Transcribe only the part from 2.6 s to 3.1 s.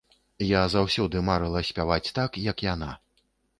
яна.